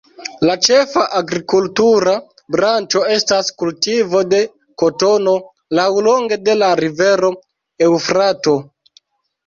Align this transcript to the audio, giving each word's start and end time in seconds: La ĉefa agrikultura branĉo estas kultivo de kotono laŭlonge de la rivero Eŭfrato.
La 0.49 0.53
ĉefa 0.67 1.03
agrikultura 1.19 2.15
branĉo 2.55 3.03
estas 3.17 3.53
kultivo 3.63 4.25
de 4.33 4.41
kotono 4.85 5.37
laŭlonge 5.83 6.43
de 6.51 6.61
la 6.65 6.75
rivero 6.85 7.37
Eŭfrato. 7.91 8.61